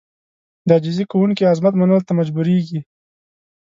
د 0.67 0.69
عاجزي 0.75 1.05
کوونکي 1.11 1.43
عظمت 1.51 1.73
منلو 1.79 2.05
ته 2.07 2.11
مجبورېږي. 2.19 2.79